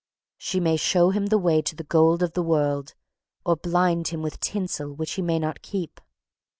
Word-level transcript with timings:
She 0.39 0.59
may 0.59 0.77
show 0.77 1.11
him 1.11 1.27
the 1.27 1.37
way 1.37 1.61
to 1.61 1.75
the 1.75 1.83
gold 1.83 2.23
of 2.23 2.33
the 2.33 2.41
world, 2.41 2.95
or 3.45 3.55
blind 3.55 4.07
him 4.07 4.23
with 4.23 4.39
tinsel 4.39 4.91
which 4.93 5.11
he 5.11 5.21
may 5.21 5.37
not 5.37 5.61
keep. 5.61 6.01